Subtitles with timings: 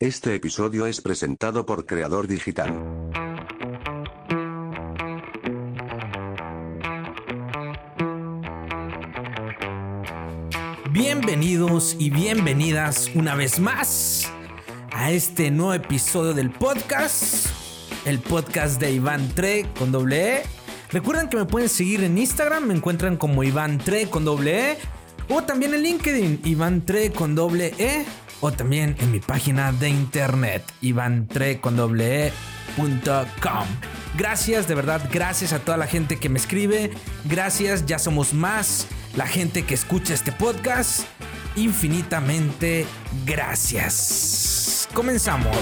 [0.00, 2.74] Este episodio es presentado por Creador Digital.
[10.90, 14.28] Bienvenidos y bienvenidas una vez más
[14.90, 17.46] a este nuevo episodio del podcast,
[18.04, 20.42] el podcast de Iván Tre con doble E.
[20.90, 24.78] Recuerden que me pueden seguir en Instagram, me encuentran como Iván Tre con doble E,
[25.28, 28.04] o también en LinkedIn, Iván Tre con doble E,
[28.44, 30.62] o también en mi página de internet,
[31.76, 32.32] doble E.
[34.18, 36.90] Gracias, de verdad, gracias a toda la gente que me escribe.
[37.24, 38.86] Gracias, ya somos más
[39.16, 41.06] la gente que escucha este podcast.
[41.56, 42.84] Infinitamente
[43.24, 44.90] gracias.
[44.92, 45.56] Comenzamos.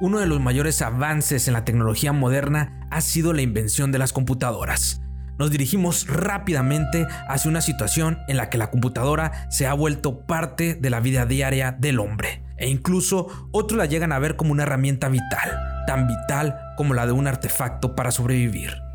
[0.00, 4.12] Uno de los mayores avances en la tecnología moderna ha sido la invención de las
[4.12, 5.00] computadoras
[5.38, 10.74] nos dirigimos rápidamente hacia una situación en la que la computadora se ha vuelto parte
[10.74, 12.42] de la vida diaria del hombre.
[12.56, 15.50] E incluso otros la llegan a ver como una herramienta vital,
[15.86, 18.87] tan vital como la de un artefacto para sobrevivir.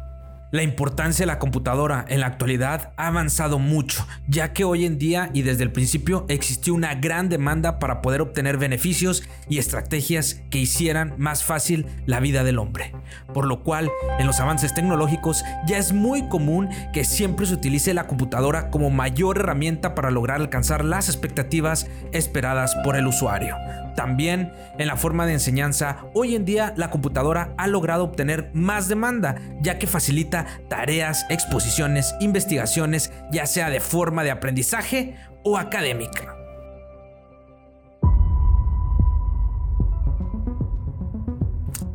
[0.54, 5.00] La importancia de la computadora en la actualidad ha avanzado mucho, ya que hoy en
[5.00, 10.44] día y desde el principio existió una gran demanda para poder obtener beneficios y estrategias
[10.52, 12.92] que hicieran más fácil la vida del hombre.
[13.34, 17.94] Por lo cual, en los avances tecnológicos ya es muy común que siempre se utilice
[17.94, 23.56] la computadora como mayor herramienta para lograr alcanzar las expectativas esperadas por el usuario.
[23.96, 28.88] También en la forma de enseñanza, hoy en día la computadora ha logrado obtener más
[28.88, 36.43] demanda, ya que facilita tareas, exposiciones, investigaciones, ya sea de forma de aprendizaje o académica.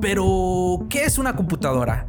[0.01, 2.07] Pero, ¿qué es una computadora?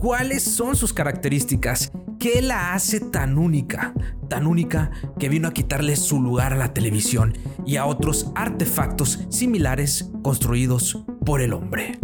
[0.00, 1.92] ¿Cuáles son sus características?
[2.18, 3.94] ¿Qué la hace tan única?
[4.28, 9.26] Tan única que vino a quitarle su lugar a la televisión y a otros artefactos
[9.28, 11.98] similares construidos por el hombre.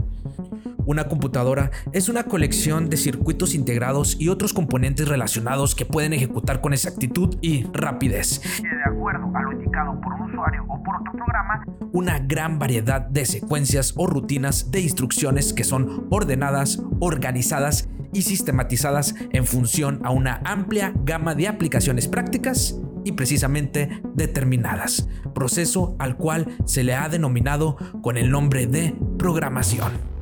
[0.88, 6.60] Una computadora es una colección de circuitos integrados y otros componentes relacionados que pueden ejecutar
[6.62, 8.40] con exactitud y rapidez.
[8.62, 13.00] de acuerdo a lo indicado por un usuario o por otro programa, una gran variedad
[13.00, 20.10] de secuencias o rutinas de instrucciones que son ordenadas, organizadas y sistematizadas en función a
[20.10, 27.08] una amplia gama de aplicaciones prácticas y precisamente determinadas, proceso al cual se le ha
[27.08, 30.17] denominado con el nombre de programación.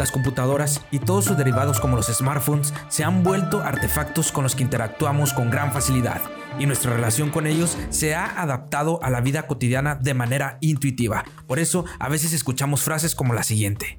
[0.00, 4.56] Las computadoras y todos sus derivados como los smartphones se han vuelto artefactos con los
[4.56, 6.22] que interactuamos con gran facilidad
[6.58, 11.26] y nuestra relación con ellos se ha adaptado a la vida cotidiana de manera intuitiva.
[11.46, 13.98] Por eso a veces escuchamos frases como la siguiente.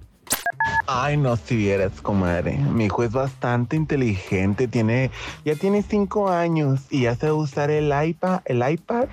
[0.87, 2.57] Ay, no, si vieras, comadre.
[2.57, 5.11] Mi hijo es bastante inteligente, tiene,
[5.45, 9.07] ya tiene cinco años y ya sabe usar el iPad, el iPad,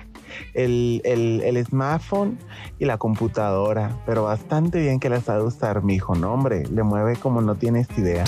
[0.53, 2.37] el, el, el smartphone
[2.79, 3.97] y la computadora.
[4.05, 6.15] Pero bastante bien que la sabe usar, mi hijo.
[6.15, 8.25] No, hombre, le mueve como no tienes idea.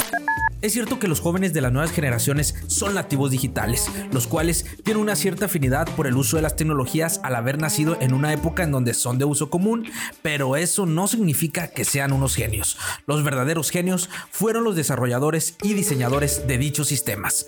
[0.61, 5.01] Es cierto que los jóvenes de las nuevas generaciones son nativos digitales, los cuales tienen
[5.01, 8.61] una cierta afinidad por el uso de las tecnologías al haber nacido en una época
[8.61, 9.87] en donde son de uso común,
[10.21, 12.77] pero eso no significa que sean unos genios.
[13.07, 17.47] Los verdaderos genios fueron los desarrolladores y diseñadores de dichos sistemas.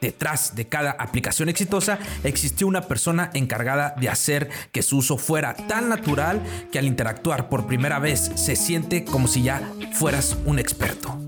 [0.00, 5.54] Detrás de cada aplicación exitosa existió una persona encargada de hacer que su uso fuera
[5.54, 6.42] tan natural
[6.72, 11.18] que al interactuar por primera vez se siente como si ya fueras un experto.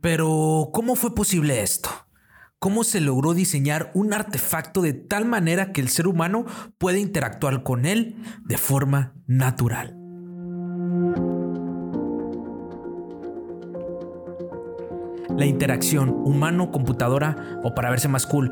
[0.00, 1.88] Pero, ¿cómo fue posible esto?
[2.58, 6.44] ¿Cómo se logró diseñar un artefacto de tal manera que el ser humano
[6.78, 10.01] puede interactuar con él de forma natural?
[15.36, 18.50] La interacción humano-computadora, o para verse más cool,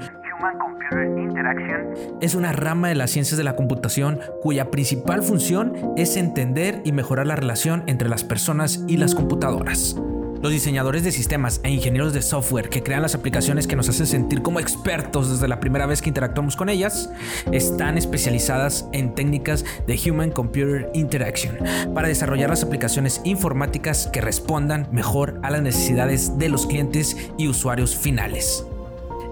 [2.20, 6.92] es una rama de las ciencias de la computación cuya principal función es entender y
[6.92, 9.96] mejorar la relación entre las personas y las computadoras.
[10.42, 14.06] Los diseñadores de sistemas e ingenieros de software que crean las aplicaciones que nos hacen
[14.06, 17.10] sentir como expertos desde la primera vez que interactuamos con ellas
[17.52, 21.58] están especializadas en técnicas de Human Computer Interaction
[21.94, 27.46] para desarrollar las aplicaciones informáticas que respondan mejor a las necesidades de los clientes y
[27.48, 28.64] usuarios finales.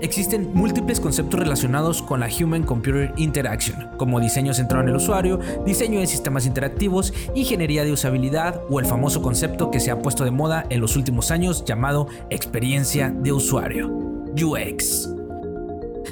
[0.01, 5.41] Existen múltiples conceptos relacionados con la Human Computer Interaction, como diseño centrado en el usuario,
[5.67, 10.25] diseño de sistemas interactivos, ingeniería de usabilidad o el famoso concepto que se ha puesto
[10.25, 13.89] de moda en los últimos años llamado experiencia de usuario,
[14.41, 15.09] UX.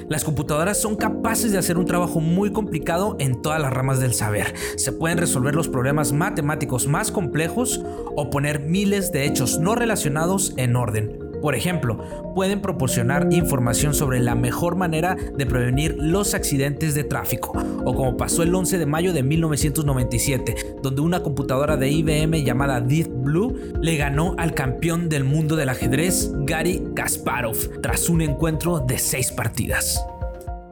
[0.09, 4.15] Las computadoras son capaces de hacer un trabajo muy complicado en todas las ramas del
[4.15, 4.55] saber.
[4.77, 7.83] Se pueden resolver los problemas matemáticos más complejos
[8.17, 11.26] o poner miles de hechos no relacionados en orden.
[11.47, 11.97] Por ejemplo,
[12.35, 17.53] pueden proporcionar información sobre la mejor manera de prevenir los accidentes de tráfico,
[17.85, 22.81] o como pasó el 11 de mayo de 1997, donde una computadora de IBM llamada
[22.81, 28.81] Deep Blue le ganó al campeón del mundo del ajedrez, Gary Kasparov, tras un encuentro
[28.81, 30.05] de seis partidas.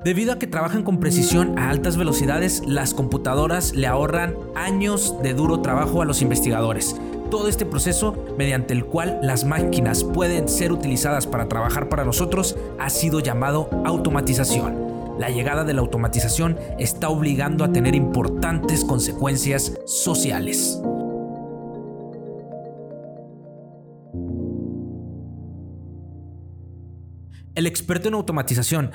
[0.05, 5.35] Debido a que trabajan con precisión a altas velocidades, las computadoras le ahorran años de
[5.35, 6.97] duro trabajo a los investigadores
[7.31, 12.57] todo este proceso mediante el cual las máquinas pueden ser utilizadas para trabajar para nosotros
[12.79, 14.85] ha sido llamado automatización.
[15.19, 20.81] La llegada de la automatización está obligando a tener importantes consecuencias sociales.
[27.55, 28.91] El experto en automatización,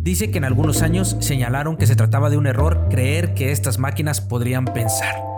[0.00, 3.78] dice que en algunos años señalaron que se trataba de un error creer que estas
[3.78, 5.33] máquinas podrían pensar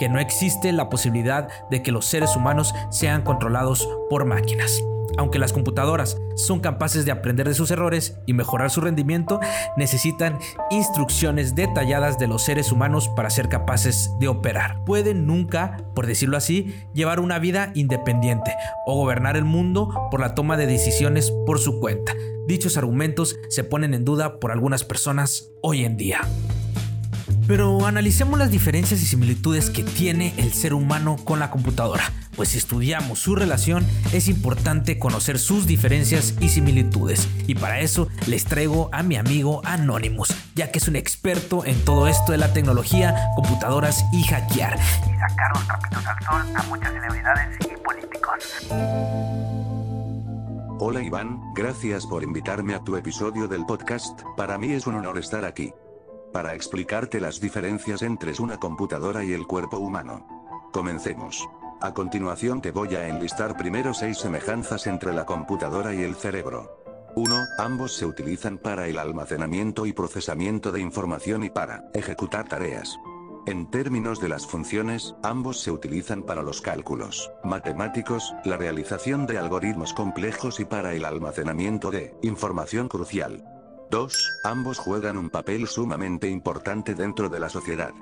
[0.00, 4.82] que no existe la posibilidad de que los seres humanos sean controlados por máquinas.
[5.18, 9.40] Aunque las computadoras son capaces de aprender de sus errores y mejorar su rendimiento,
[9.76, 10.38] necesitan
[10.70, 14.82] instrucciones detalladas de los seres humanos para ser capaces de operar.
[14.86, 18.54] Pueden nunca, por decirlo así, llevar una vida independiente
[18.86, 22.14] o gobernar el mundo por la toma de decisiones por su cuenta.
[22.46, 26.20] Dichos argumentos se ponen en duda por algunas personas hoy en día.
[27.50, 32.04] Pero analicemos las diferencias y similitudes que tiene el ser humano con la computadora,
[32.36, 37.28] pues si estudiamos su relación es importante conocer sus diferencias y similitudes.
[37.48, 41.84] Y para eso les traigo a mi amigo Anonymous, ya que es un experto en
[41.84, 44.78] todo esto de la tecnología, computadoras y hackear.
[45.12, 48.44] Y sacar los trapitos al sol a muchas celebridades y políticos.
[50.78, 55.18] Hola Iván, gracias por invitarme a tu episodio del podcast, para mí es un honor
[55.18, 55.72] estar aquí
[56.32, 60.70] para explicarte las diferencias entre una computadora y el cuerpo humano.
[60.72, 61.48] Comencemos.
[61.80, 66.80] A continuación te voy a enlistar primero seis semejanzas entre la computadora y el cerebro.
[67.16, 67.34] 1.
[67.58, 72.98] Ambos se utilizan para el almacenamiento y procesamiento de información y para ejecutar tareas.
[73.46, 79.38] En términos de las funciones, ambos se utilizan para los cálculos matemáticos, la realización de
[79.38, 83.59] algoritmos complejos y para el almacenamiento de información crucial.
[83.90, 84.40] 2.
[84.44, 87.92] Ambos juegan un papel sumamente importante dentro de la sociedad.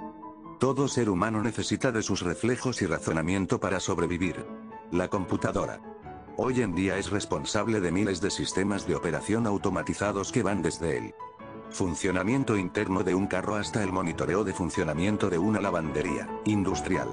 [0.61, 4.45] Todo ser humano necesita de sus reflejos y razonamiento para sobrevivir.
[4.93, 5.81] La computadora.
[6.37, 10.99] Hoy en día es responsable de miles de sistemas de operación automatizados que van desde
[10.99, 11.15] el
[11.71, 17.09] funcionamiento interno de un carro hasta el monitoreo de funcionamiento de una lavandería industrial.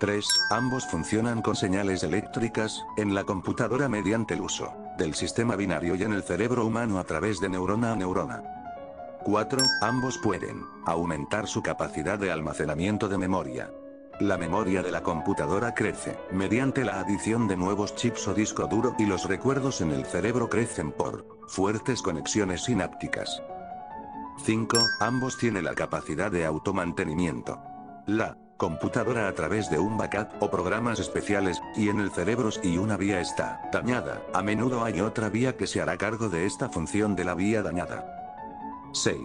[0.00, 0.26] 3.
[0.50, 6.02] Ambos funcionan con señales eléctricas, en la computadora mediante el uso del sistema binario y
[6.02, 8.42] en el cerebro humano a través de neurona a neurona.
[9.24, 9.62] 4.
[9.80, 13.70] Ambos pueden aumentar su capacidad de almacenamiento de memoria.
[14.20, 18.94] La memoria de la computadora crece, mediante la adición de nuevos chips o disco duro
[18.98, 23.42] y los recuerdos en el cerebro crecen por fuertes conexiones sinápticas.
[24.44, 24.78] 5.
[25.00, 27.60] Ambos tienen la capacidad de automantenimiento.
[28.06, 32.78] La computadora a través de un backup o programas especiales, y en el cerebro si
[32.78, 36.70] una vía está dañada, a menudo hay otra vía que se hará cargo de esta
[36.70, 38.06] función de la vía dañada.
[38.94, 39.18] 6.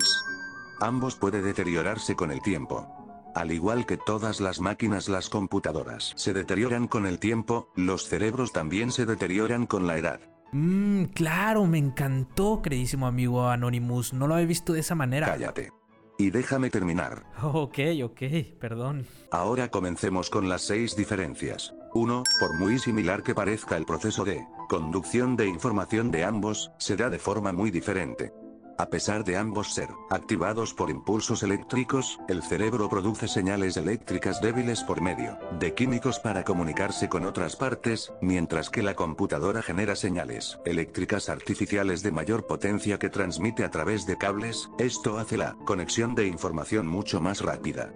[0.82, 2.86] Ambos puede deteriorarse con el tiempo.
[3.34, 8.52] Al igual que todas las máquinas las computadoras se deterioran con el tiempo, los cerebros
[8.52, 10.20] también se deterioran con la edad.
[10.52, 14.12] Mmm, claro, me encantó, queridísimo amigo Anonymous.
[14.12, 15.28] No lo había visto de esa manera.
[15.28, 15.79] Cállate.
[16.20, 17.24] Y déjame terminar.
[17.42, 18.22] Ok, ok,
[18.60, 19.08] perdón.
[19.32, 21.74] Ahora comencemos con las seis diferencias.
[21.94, 22.24] 1.
[22.42, 27.10] Por muy similar que parezca el proceso de conducción de información de ambos, se da
[27.10, 28.34] de forma muy diferente.
[28.80, 34.86] A pesar de ambos ser activados por impulsos eléctricos, el cerebro produce señales eléctricas débiles
[34.86, 40.60] por medio de químicos para comunicarse con otras partes, mientras que la computadora genera señales
[40.64, 46.16] eléctricas artificiales de mayor potencia que transmite a través de cables, esto hace la conexión
[46.16, 47.92] de información mucho más rápida.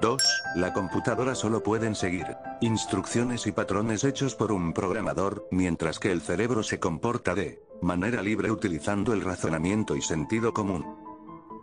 [0.00, 0.42] 2.
[0.56, 2.26] La computadora solo pueden seguir
[2.60, 8.22] instrucciones y patrones hechos por un programador, mientras que el cerebro se comporta de manera
[8.22, 10.84] libre utilizando el razonamiento y sentido común.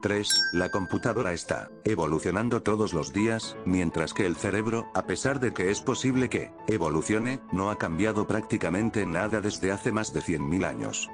[0.01, 0.51] 3.
[0.54, 5.72] La computadora está evolucionando todos los días, mientras que el cerebro, a pesar de que
[5.72, 11.10] es posible que evolucione, no ha cambiado prácticamente nada desde hace más de 100.000 años.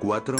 [0.00, 0.36] 4.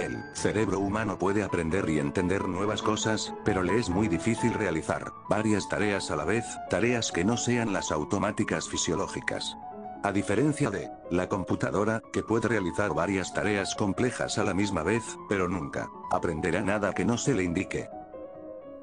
[0.00, 5.12] El cerebro humano puede aprender y entender nuevas cosas, pero le es muy difícil realizar
[5.28, 9.58] varias tareas a la vez, tareas que no sean las automáticas fisiológicas.
[10.02, 15.02] A diferencia de la computadora, que puede realizar varias tareas complejas a la misma vez,
[15.28, 17.90] pero nunca aprenderá nada que no se le indique.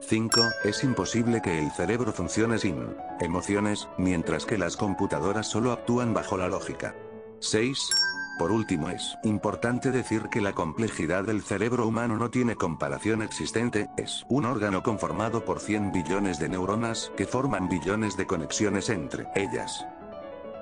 [0.01, 0.39] 5.
[0.65, 6.37] Es imposible que el cerebro funcione sin emociones, mientras que las computadoras solo actúan bajo
[6.37, 6.93] la lógica.
[7.39, 7.89] 6.
[8.37, 13.89] Por último es importante decir que la complejidad del cerebro humano no tiene comparación existente,
[13.97, 19.27] es un órgano conformado por 100 billones de neuronas que forman billones de conexiones entre
[19.33, 19.87] ellas.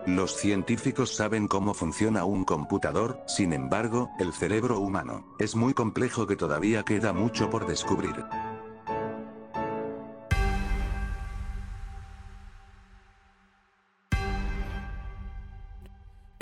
[0.05, 6.27] Los científicos saben cómo funciona un computador, sin embargo, el cerebro humano es muy complejo
[6.27, 8.24] que todavía queda mucho por descubrir.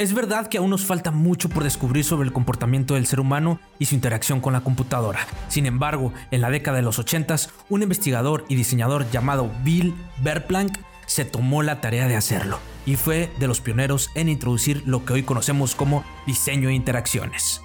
[0.03, 3.61] Es verdad que aún nos falta mucho por descubrir sobre el comportamiento del ser humano
[3.79, 5.25] y su interacción con la computadora.
[5.47, 7.37] Sin embargo, en la década de los 80,
[7.69, 13.31] un investigador y diseñador llamado Bill Verplank se tomó la tarea de hacerlo y fue
[13.39, 17.61] de los pioneros en introducir lo que hoy conocemos como diseño de interacciones.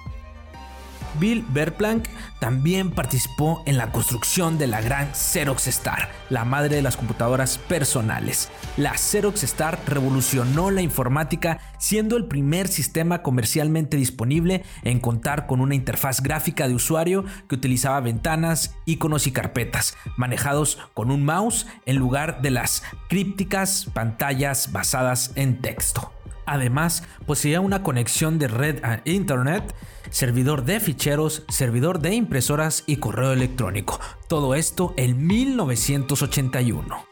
[1.19, 2.07] Bill Verplank
[2.39, 7.57] también participó en la construcción de la gran Xerox Star, la madre de las computadoras
[7.57, 8.49] personales.
[8.77, 15.61] La Xerox Star revolucionó la informática siendo el primer sistema comercialmente disponible en contar con
[15.61, 21.67] una interfaz gráfica de usuario que utilizaba ventanas, iconos y carpetas, manejados con un mouse
[21.85, 26.11] en lugar de las crípticas pantallas basadas en texto.
[26.49, 29.75] Además, poseía una conexión de red a Internet,
[30.09, 33.99] servidor de ficheros, servidor de impresoras y correo electrónico.
[34.27, 37.05] Todo esto en 1981.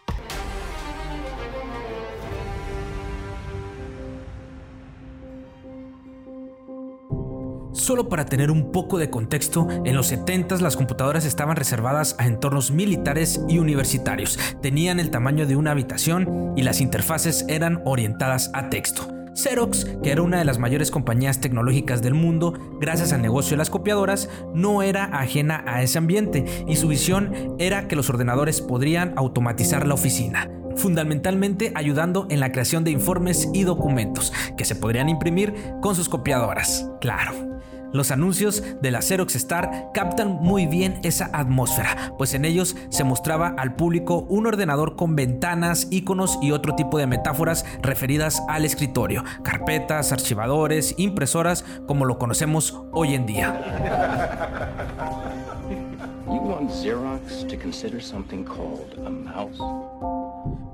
[7.73, 12.25] Solo para tener un poco de contexto, en los 70 las computadoras estaban reservadas a
[12.25, 14.39] entornos militares y universitarios.
[14.63, 19.16] Tenían el tamaño de una habitación y las interfaces eran orientadas a texto.
[19.37, 23.57] Xerox, que era una de las mayores compañías tecnológicas del mundo, gracias al negocio de
[23.57, 28.61] las copiadoras, no era ajena a ese ambiente y su visión era que los ordenadores
[28.61, 34.75] podrían automatizar la oficina fundamentalmente ayudando en la creación de informes y documentos que se
[34.75, 36.87] podrían imprimir con sus copiadoras.
[37.01, 37.56] Claro,
[37.93, 43.03] los anuncios de la Xerox Star captan muy bien esa atmósfera, pues en ellos se
[43.03, 48.65] mostraba al público un ordenador con ventanas, iconos y otro tipo de metáforas referidas al
[48.65, 53.61] escritorio, carpetas, archivadores, impresoras, como lo conocemos hoy en día.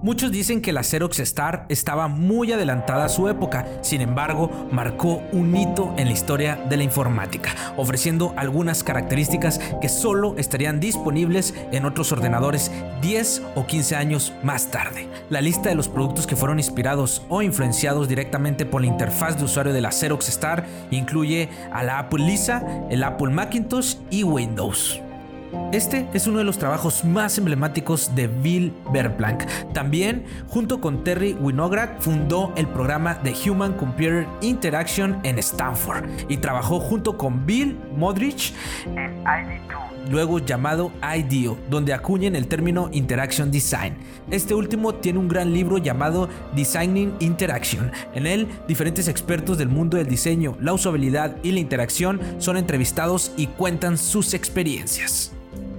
[0.04, 5.22] Muchos dicen que la Xerox Star estaba muy adelantada a su época, sin embargo, marcó
[5.32, 11.54] un hito en la historia de la informática, ofreciendo algunas características que solo estarían disponibles
[11.72, 12.70] en otros ordenadores
[13.02, 15.08] 10 o 15 años más tarde.
[15.30, 19.46] La lista de los productos que fueron inspirados o influenciados directamente por la interfaz de
[19.46, 25.02] usuario de la Xerox Star incluye a la Apple Lisa, el Apple Macintosh y Windows.
[25.72, 29.44] Este es uno de los trabajos más emblemáticos de Bill Verplank.
[29.74, 36.38] También, junto con Terry Winograd, fundó el programa de Human Computer Interaction en Stanford y
[36.38, 38.54] trabajó junto con Bill Modrich
[38.86, 43.96] en ID2 luego llamado IDEO, donde acuñen el término Interaction Design.
[44.30, 47.92] Este último tiene un gran libro llamado Designing Interaction.
[48.14, 53.32] En él, diferentes expertos del mundo del diseño, la usabilidad y la interacción son entrevistados
[53.38, 55.32] y cuentan sus experiencias.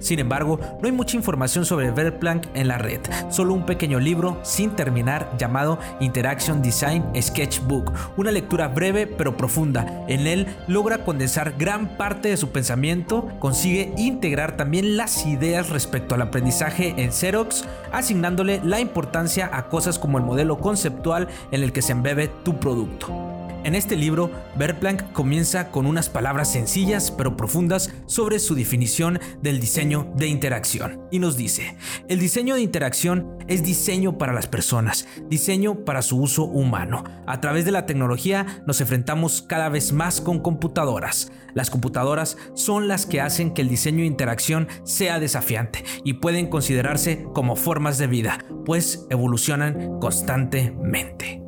[0.05, 2.99] Sin embargo, no hay mucha información sobre Verplank en la red,
[3.31, 10.05] solo un pequeño libro sin terminar llamado Interaction Design Sketchbook, una lectura breve pero profunda.
[10.07, 16.13] En él logra condensar gran parte de su pensamiento, consigue integrar también las ideas respecto
[16.13, 21.73] al aprendizaje en Xerox, asignándole la importancia a cosas como el modelo conceptual en el
[21.73, 23.34] que se embebe tu producto.
[23.65, 24.29] En este libro,
[24.59, 31.01] Verplank comienza con unas palabras sencillas pero profundas sobre su definición del diseño de interacción
[31.09, 31.75] y nos dice,
[32.07, 37.05] el diseño de interacción es diseño para las personas, diseño para su uso humano.
[37.25, 41.31] A través de la tecnología nos enfrentamos cada vez más con computadoras.
[41.55, 46.51] Las computadoras son las que hacen que el diseño de interacción sea desafiante y pueden
[46.51, 51.44] considerarse como formas de vida, pues evolucionan constantemente.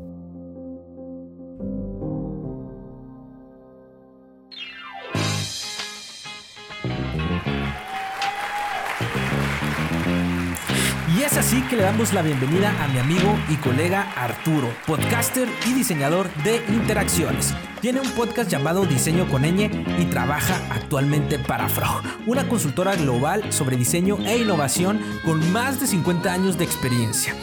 [11.40, 15.74] Es así que le damos la bienvenida a mi amigo y colega Arturo, podcaster y
[15.74, 17.54] diseñador de interacciones.
[17.80, 23.54] Tiene un podcast llamado Diseño con Ñ y trabaja actualmente para Frog, una consultora global
[23.54, 27.36] sobre diseño e innovación con más de 50 años de experiencia.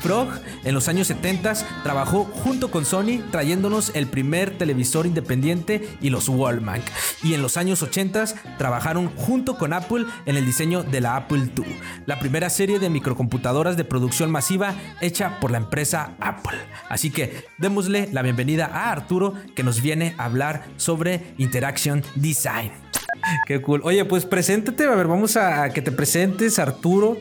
[0.00, 0.28] Frog
[0.64, 6.28] en los años 70 trabajó junto con Sony trayéndonos el primer televisor independiente y los
[6.28, 6.82] Wallman.
[7.22, 8.10] Y en los años 80
[8.58, 11.64] trabajaron junto con Apple en el diseño de la Apple II,
[12.06, 16.58] la primera serie de microcomputadoras de producción masiva hecha por la empresa Apple.
[16.88, 22.89] Así que démosle la bienvenida a Arturo que nos viene a hablar sobre Interaction Design.
[23.46, 23.80] Qué cool.
[23.84, 27.18] Oye, pues preséntate, a ver, vamos a, que te presentes, Arturo,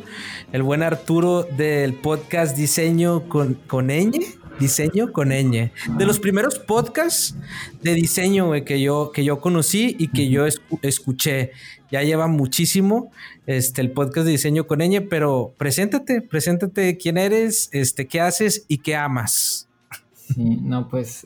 [0.52, 4.12] el buen Arturo del podcast Diseño con, con ñ.
[4.60, 5.72] Diseño con ñ.
[5.98, 7.36] De los primeros podcasts
[7.82, 10.46] de diseño que, yo, que yo conocí y que yo
[10.82, 11.52] escuché.
[11.92, 13.12] Ya lleva muchísimo
[13.48, 18.66] este, el podcast de diseño con ñ, pero preséntate, preséntate quién eres, este, qué haces
[18.68, 19.68] y qué amas.
[20.14, 21.26] Sí, no, pues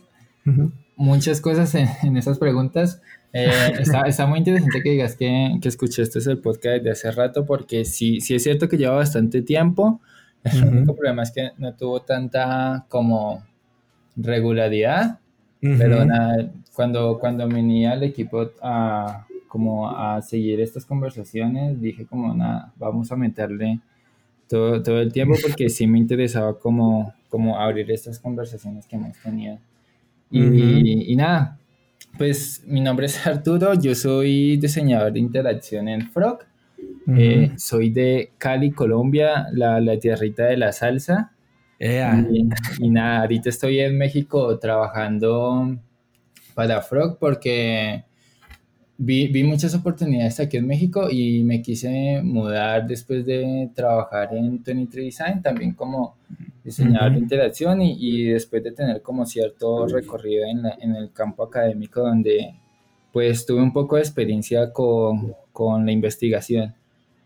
[0.96, 3.02] muchas cosas en esas preguntas.
[3.36, 7.84] Eh, está, muy interesante que digas que, que escuchaste el podcast de hace rato porque
[7.84, 10.00] sí, sí es cierto que lleva bastante tiempo.
[10.44, 13.44] El único problema es que no tuvo tanta como
[14.16, 15.20] regularidad,
[15.62, 22.34] pero nada, cuando, cuando venía el equipo a, como a seguir estas conversaciones, dije como
[22.34, 23.80] nada, vamos a meterle
[24.50, 29.18] todo, todo el tiempo porque sí me interesaba como, como abrir estas conversaciones que hemos
[29.20, 29.58] tenido.
[30.30, 31.58] Y, y nada,
[32.18, 36.40] pues mi nombre es Arturo, yo soy diseñador de interacción en Frog.
[37.18, 41.34] Eh, soy de Cali, Colombia, la, la tierrita de la salsa.
[42.80, 45.78] Y, nada, ahorita estoy en México trabajando
[46.54, 48.06] para Frog porque
[49.06, 54.64] vi, vi, muchas oportunidades aquí en México y me quise mudar después de trabajar en
[54.64, 56.16] 23 Design, también como
[56.64, 61.44] diseñador de interacción y, y, después de tener como cierto recorrido en, en, el campo
[61.44, 62.56] académico donde
[63.12, 66.74] pues tuve un poco de experiencia con, con la investigación,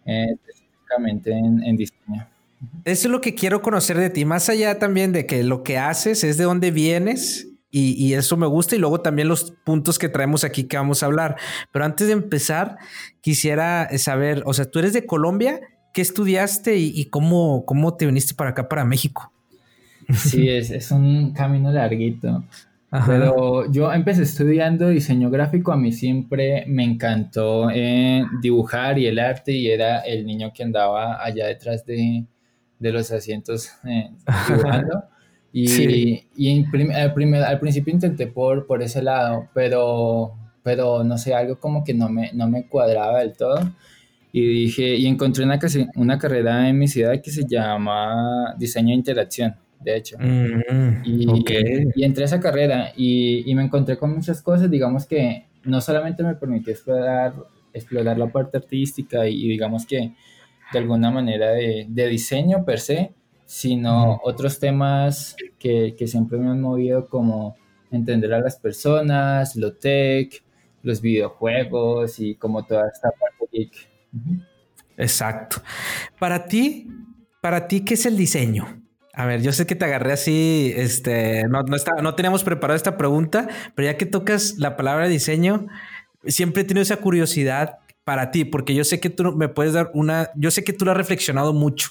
[0.06, 2.28] eh, específicamente en, en diseño.
[2.86, 5.78] Eso es lo que quiero conocer de ti, más allá también de que lo que
[5.78, 10.00] haces es de dónde vienes y, y, eso me gusta y luego también los puntos
[10.00, 11.36] que traemos aquí que vamos a hablar.
[11.72, 12.78] Pero antes de empezar,
[13.22, 15.60] quisiera saber, o sea, tú eres de Colombia
[15.98, 19.34] ¿Qué estudiaste y, cómo, cómo te viniste para acá, para México?
[20.14, 22.44] Sí, es, es un camino larguito.
[23.08, 29.18] Pero yo empecé estudiando diseño gráfico, a mí siempre me encantó eh, dibujar y el
[29.18, 32.28] arte y era el niño que andaba allá detrás de,
[32.78, 34.12] de los asientos eh,
[34.48, 35.04] dibujando.
[35.54, 41.34] Y, y al, primer, al, principio intenté por, por ese lado, pero, pero no sé,
[41.34, 43.60] algo como que no me, no me cuadraba del todo.
[44.32, 45.58] Y dije, y encontré una,
[45.96, 50.18] una carrera en mi ciudad que se llama diseño de interacción, de hecho.
[50.20, 51.26] Mm, y,
[51.96, 55.82] y, entré a esa carrera y, y, me encontré con muchas cosas, digamos que no
[55.82, 57.34] solamente me permitió explorar,
[57.74, 60.14] explorar la parte artística y, digamos que
[60.74, 63.14] de alguna manera de, de diseño per se,
[63.48, 67.56] sino otros temas que, que siempre me han movido como
[67.90, 70.44] entender a las personas, lo tech,
[70.84, 73.90] los videojuegos y como toda esta parte geek.
[74.98, 75.62] Exacto.
[76.20, 76.90] Para ti,
[77.42, 78.84] para ti, ¿qué es el diseño?
[79.14, 82.98] A ver, yo sé que te agarré así, este, no, no, no teníamos preparado esta
[82.98, 85.68] pregunta, pero ya que tocas la palabra diseño,
[86.26, 89.90] siempre he tenido esa curiosidad para ti, porque yo sé que tú me puedes dar
[89.94, 91.90] una, yo sé que tú lo has reflexionado mucho,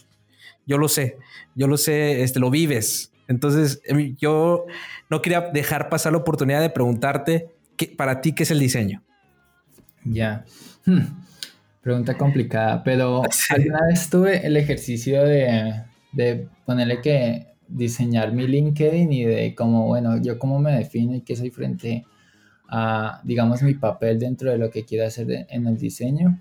[0.66, 1.18] yo lo sé,
[1.54, 3.12] yo lo sé, este, lo vives.
[3.28, 3.82] Entonces,
[4.18, 4.66] yo
[5.10, 9.02] no quería dejar pasar la oportunidad de preguntarte, ¿qué, para ti, ¿qué es el diseño?
[10.04, 10.44] Ya.
[10.84, 11.22] Hmm.
[11.80, 19.12] Pregunta complicada, pero alguna vez tuve el ejercicio de, de ponerle que diseñar mi LinkedIn
[19.12, 22.04] y de cómo, bueno, yo cómo me defino y qué soy frente
[22.68, 26.40] a, digamos, mi papel dentro de lo que quiero hacer en el diseño.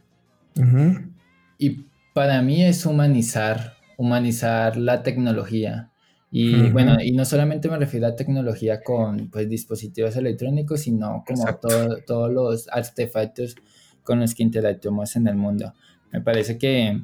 [1.57, 5.91] Y para mí es humanizar, humanizar la tecnología.
[6.31, 11.45] Y bueno, y no solamente me refiero a tecnología con pues, dispositivos electrónicos, sino como
[12.05, 13.55] todos los artefactos
[14.03, 15.73] con los que interactuamos en el mundo.
[16.12, 17.01] Me parece que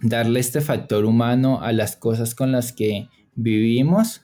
[0.00, 4.22] darle este factor humano a las cosas con las que vivimos,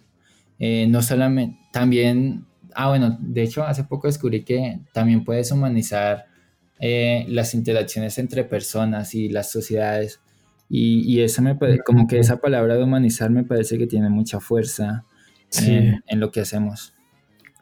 [0.59, 6.27] eh, no solamente, también, ah bueno, de hecho hace poco descubrí que también puedes humanizar
[6.81, 10.21] eh, las interacciones entre personas y las sociedades.
[10.69, 14.11] Y, y eso me parece, como que esa palabra de humanizar me parece que tiene
[14.11, 15.05] mucha fuerza
[15.63, 16.93] eh, en lo que hacemos.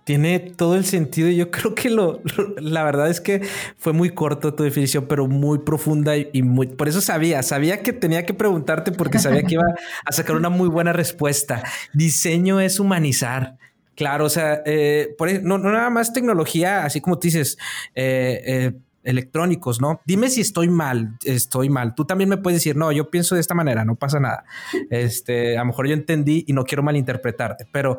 [0.05, 1.31] tiene todo el sentido.
[1.31, 2.21] Yo creo que lo,
[2.59, 3.43] la verdad es que
[3.77, 6.67] fue muy corto tu definición, pero muy profunda y, muy.
[6.67, 9.65] Por eso sabía, sabía que tenía que preguntarte porque sabía que iba
[10.05, 11.63] a sacar una muy buena respuesta.
[11.93, 13.57] Diseño es humanizar.
[13.97, 17.57] Claro, o sea, eh, por, e, no, no, nada más tecnología, así como tú dices,
[17.95, 18.73] eh, eh,
[19.07, 20.01] electrónicos, ¿no?
[20.05, 21.95] Dime si estoy mal, estoy mal.
[21.95, 24.45] Tú también me puedes decir, no, yo pienso de esta manera, no pasa nada.
[24.91, 27.99] Este, a lo mejor yo entendí y no quiero malinterpretarte, pero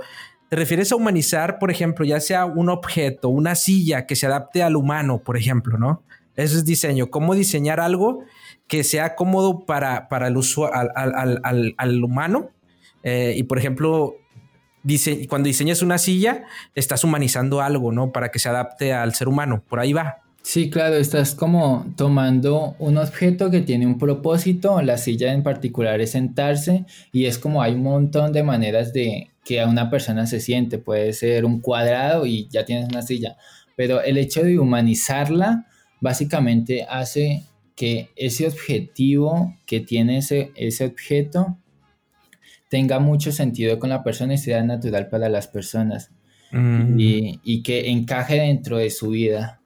[0.50, 4.64] te refieres a humanizar, por ejemplo, ya sea un objeto, una silla que se adapte
[4.64, 6.04] al humano, por ejemplo, ¿no?
[6.36, 7.10] Eso es diseño.
[7.10, 8.24] ¿Cómo diseñar algo
[8.68, 10.38] que sea cómodo para, para el
[10.72, 12.52] al, al, humano?
[13.04, 14.16] Eh, y por ejemplo,
[14.84, 16.44] dice, cuando diseñas una silla,
[16.76, 18.12] estás humanizando algo, ¿no?
[18.12, 19.64] Para que se adapte al ser humano.
[19.68, 20.27] Por ahí va.
[20.50, 26.00] Sí, claro, estás como tomando un objeto que tiene un propósito, la silla en particular
[26.00, 30.26] es sentarse y es como hay un montón de maneras de que a una persona
[30.26, 33.36] se siente, puede ser un cuadrado y ya tienes una silla,
[33.76, 35.68] pero el hecho de humanizarla
[36.00, 37.44] básicamente hace
[37.76, 41.58] que ese objetivo que tiene ese, ese objeto
[42.70, 46.10] tenga mucho sentido con la persona y sea natural para las personas
[46.54, 46.98] mm.
[46.98, 49.57] y, y que encaje dentro de su vida.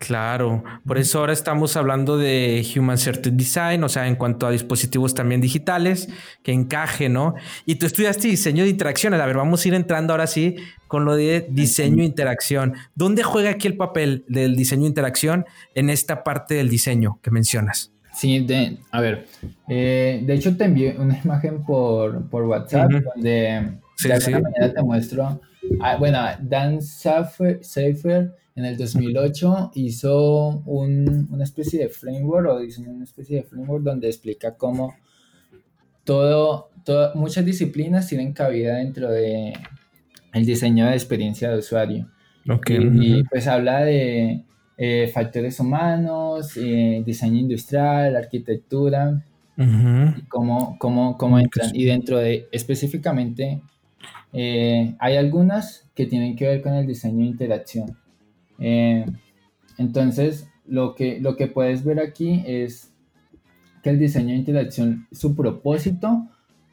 [0.00, 4.50] Claro, por eso ahora estamos hablando de Human Centered Design, o sea, en cuanto a
[4.50, 6.08] dispositivos también digitales,
[6.42, 7.34] que encaje, ¿no?
[7.66, 9.20] Y tú estudiaste diseño de interacciones.
[9.20, 10.56] A ver, vamos a ir entrando ahora sí
[10.88, 12.72] con lo de diseño de interacción.
[12.94, 17.30] ¿Dónde juega aquí el papel del diseño de interacción en esta parte del diseño que
[17.30, 17.92] mencionas?
[18.14, 19.26] Sí, de, a ver,
[19.68, 25.42] eh, de hecho te envié una imagen por, WhatsApp donde de alguna manera te muestro,
[25.82, 27.60] ah, bueno, Dan Safer
[28.60, 34.08] en el 2008 hizo una especie de framework o diseñó una especie de framework donde
[34.08, 34.94] explica cómo
[36.04, 36.70] todo,
[37.14, 39.54] muchas disciplinas tienen cabida dentro de
[40.32, 42.08] el diseño de experiencia de usuario.
[42.68, 44.44] Y, pues habla de
[44.76, 49.24] eh, factores humanos, eh, diseño industrial, arquitectura,
[49.56, 51.70] y cómo, cómo, cómo entran.
[51.74, 53.62] Y dentro de específicamente
[54.32, 57.96] eh, hay algunas que tienen que ver con el diseño de interacción.
[58.60, 59.06] Eh,
[59.78, 62.92] entonces, lo que, lo que puedes ver aquí es
[63.82, 66.28] que el diseño de interacción, su propósito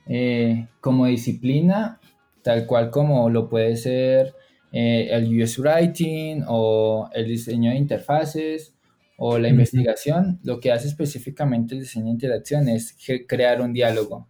[0.06, 2.00] eh, como disciplina,
[2.44, 4.34] tal cual como lo puede ser
[4.72, 8.74] eh, el UX Writing o el diseño de interfaces
[9.18, 12.96] o la investigación, lo que hace específicamente el diseño de interacción es
[13.28, 14.28] crear un diálogo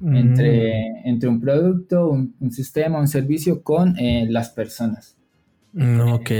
[0.00, 1.08] entre, mm.
[1.08, 3.96] entre un producto, un, sistema, un servicio con
[4.28, 5.16] las personas.
[5.72, 6.30] Mm, ok.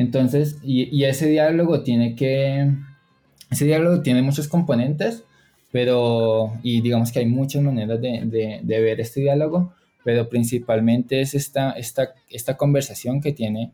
[0.00, 2.72] Entonces, y, ese diálogo tiene que,
[3.50, 5.24] ese diálogo tiene muchos componentes,
[5.72, 11.72] pero, y digamos que hay muchas maneras de, ver este diálogo, pero principalmente es esta,
[11.72, 13.72] esta, esta conversación que tiene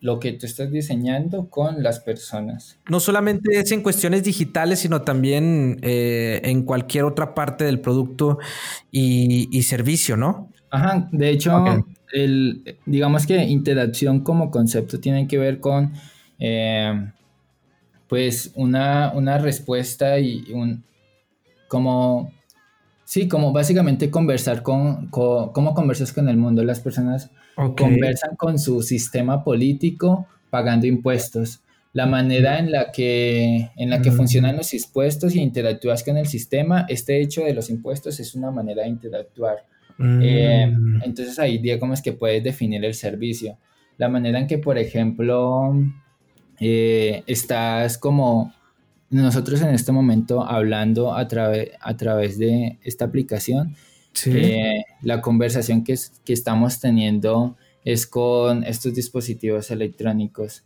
[0.00, 2.78] lo que tú estás diseñando con las personas.
[2.88, 8.38] No solamente es en cuestiones digitales, sino también eh, en cualquier otra parte del producto
[8.90, 10.50] y, servicio, ¿no?
[10.70, 11.64] Ajá, de hecho,
[12.12, 15.92] el, digamos que interacción como concepto tiene que ver con,
[16.38, 17.10] eh,
[18.08, 20.84] pues, una, respuesta y un,
[21.68, 22.32] como,
[23.04, 26.64] sí, como básicamente conversar con, cómo conversas con el mundo.
[26.64, 27.30] Las personas
[27.76, 31.60] conversan con su sistema político pagando impuestos.
[31.92, 34.16] La manera en la que, en la que mm.
[34.16, 38.50] funcionan los impuestos y interactúas con el sistema, este hecho de los impuestos es una
[38.50, 39.64] manera de interactuar.
[39.98, 41.02] Eh, mm.
[41.02, 43.58] entonces ahí digamos que puedes definir el servicio.
[43.96, 45.74] La manera en que, por ejemplo,
[46.60, 48.54] eh, estás como
[49.10, 53.74] nosotros en este momento hablando a, a través de esta aplicación,
[54.26, 60.64] eh, la conversación que, que, estamos teniendo es con estos dispositivos electrónicos.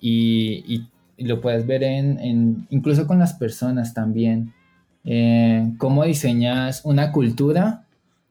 [0.00, 0.84] y,
[1.18, 4.52] lo puedes ver en, en, incluso con las personas también.
[5.06, 7.84] Eh, cómo diseñas una cultura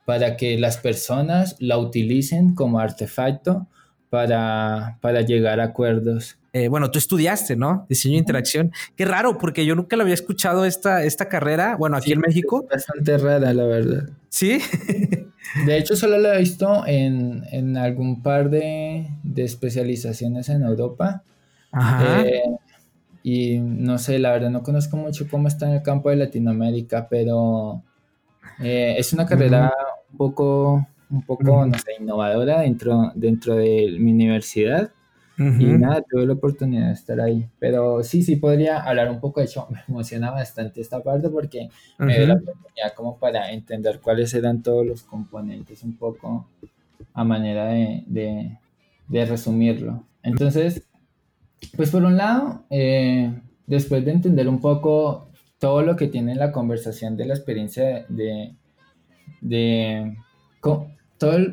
[0.06, 3.66] para que las personas la utilicen como artefacto
[4.10, 6.38] para, para llegar a acuerdos.
[6.54, 7.86] Eh, bueno, tú estudiaste, ¿no?
[7.90, 8.72] Diseño de interacción.
[8.96, 11.76] Qué raro, porque yo nunca lo había escuchado esta, esta carrera.
[11.76, 12.66] Bueno, aquí en México.
[12.70, 14.10] Bastante rara, la verdad.
[14.30, 14.60] Sí.
[15.66, 21.24] de hecho, solo lo he visto en, en algún par de, de, especializaciones en Europa.
[21.72, 22.22] Ajá.
[22.22, 22.44] Eh,
[23.28, 27.08] y no sé, la verdad no conozco mucho cómo está en el campo de Latinoamérica,
[27.10, 27.82] pero
[28.60, 29.74] eh, es una carrera
[30.12, 34.92] un poco, un poco, no sé, innovadora dentro, dentro de mi universidad.
[35.40, 37.50] Y nada, tuve la oportunidad de estar ahí.
[37.58, 39.40] Pero sí, sí podría hablar un poco.
[39.40, 44.02] De hecho, me emociona bastante esta parte porque me dio la oportunidad como para entender
[44.02, 46.48] cuáles eran todos los componentes un poco
[47.16, 48.60] a manera de,
[49.10, 50.04] resumirlo.
[50.22, 50.84] Entonces,
[51.76, 53.32] pues por un lado, eh,
[53.68, 58.56] después de entender un poco todo lo que tiene la conversación de la experiencia de,
[59.42, 60.16] de,
[60.62, 60.88] todo,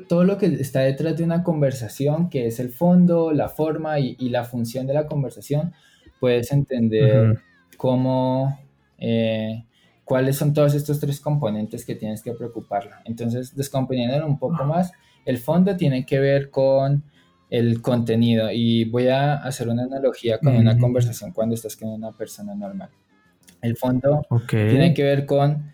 [0.08, 4.16] todo, lo que está detrás de una conversación, que es el fondo, la forma y,
[4.28, 5.72] la función de la conversación,
[6.20, 7.40] puedes entender
[7.76, 8.58] cómo,
[8.98, 9.64] eh,
[10.04, 13.02] cuáles son todos estos tres componentes que tienes que preocuparla.
[13.04, 14.92] Entonces, descomponiéndolo un poco más,
[15.24, 17.04] el fondo tiene que ver con
[17.52, 22.10] el contenido y voy a hacer una analogía con una conversación cuando estás con una
[22.10, 22.88] persona normal.
[23.60, 25.70] El fondo tiene que ver con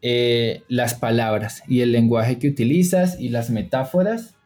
[0.00, 4.36] eh, las palabras y el lenguaje que utilizas y las metáforas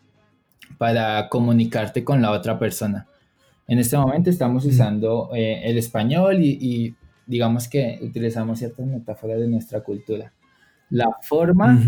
[0.77, 3.07] para comunicarte con la otra persona.
[3.69, 9.47] En este momento estamos usando eh, el español y, digamos que utilizamos ciertas metáforas de
[9.47, 10.33] nuestra cultura.
[10.89, 11.79] La forma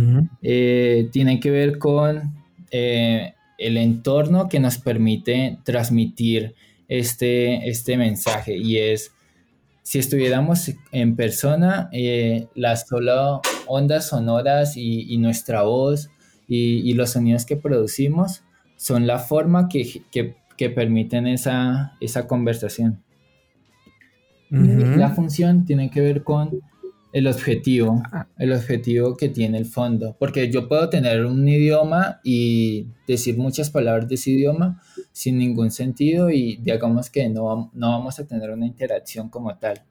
[0.40, 2.33] eh, tiene que ver con
[2.70, 3.35] eh,
[3.66, 6.55] el entorno que nos permite transmitir
[6.88, 9.12] este, este mensaje y es
[9.83, 16.09] si estuviéramos en persona, eh, las solo ondas sonoras y, nuestra voz
[16.46, 18.44] y, los sonidos que producimos
[18.77, 23.03] son la forma que, permiten esa, esa conversación.
[24.51, 26.61] La función tiene que ver con
[27.12, 28.03] el objetivo,
[28.38, 33.70] el objetivo que tiene el fondo, porque yo puedo tener un idioma y decir muchas
[33.70, 38.51] palabras de ese idioma sin ningún sentido y digamos que no, no vamos a tener
[38.51, 39.83] una interacción como tal.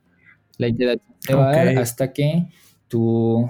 [0.57, 2.47] La interacción se va a dar hasta que
[2.87, 3.49] tú,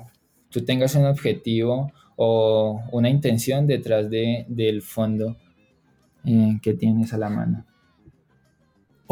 [0.49, 5.37] tú tengas un objetivo o una intención detrás de, del fondo
[6.25, 7.65] eh, que tienes a la mano.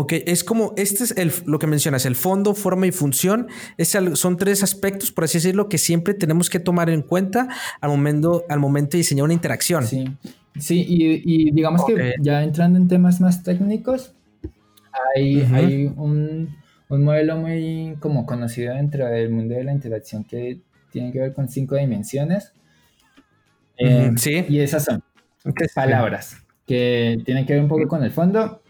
[0.02, 3.48] Ok, es como, este es el, lo que mencionas, el fondo, forma y función.
[3.76, 7.50] Es, son tres aspectos, por así decirlo, que siempre tenemos que tomar en cuenta
[7.82, 9.86] al momento, al momento de diseñar una interacción.
[9.86, 10.06] Sí,
[10.58, 14.14] sí y, digamos que ya entrando en temas más técnicos,
[15.18, 16.56] hay, hay un,
[16.88, 20.62] un, modelo muy como conocido dentro del mundo de la interacción que
[20.94, 22.54] tiene que ver con cinco dimensiones.
[23.78, 24.46] Eh, sí.
[24.48, 25.04] Y esas son
[25.76, 28.62] palabras que tienen que ver un poco con el fondo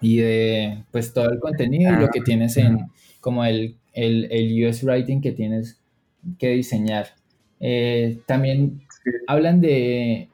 [0.00, 4.28] y de pues todo el contenido y lo que ah, tienes en como el, el,
[4.30, 5.80] el US Writing que tienes
[6.38, 7.08] que diseñar.
[7.60, 8.82] Eh, también
[9.26, 10.28] hablan de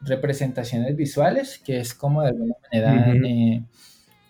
[0.00, 3.62] representaciones visuales, que es como de alguna manera eh,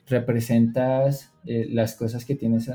[0.08, 2.70] representas eh, las cosas que tienes,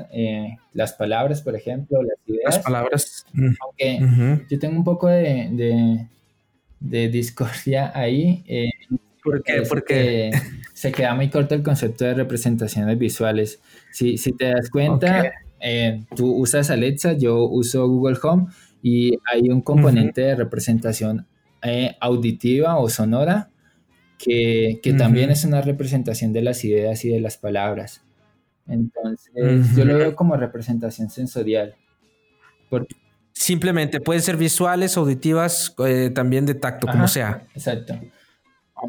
[0.72, 2.56] las palabras, por ejemplo, las ideas.
[2.56, 3.26] Las palabras.
[3.60, 6.06] Aunque yo tengo un poco de, de,
[6.80, 8.44] de discordia ahí.
[9.22, 9.62] ¿Por qué?
[9.68, 10.30] Porque
[10.72, 13.60] se queda muy corto el concepto de representaciones visuales.
[13.92, 18.46] Si, si te das cuenta, eh, tú usas Alexa, yo uso Google Home
[18.82, 21.26] y hay un componente de representación
[21.62, 23.50] eh, auditiva o sonora
[24.18, 28.02] que, que también es una representación de las ideas y de las palabras.
[28.66, 29.32] Entonces,
[29.76, 31.74] yo lo veo como representación sensorial.
[33.32, 37.46] Simplemente pueden ser visuales, auditivas, eh, también de tacto, como sea.
[37.54, 37.98] Exacto.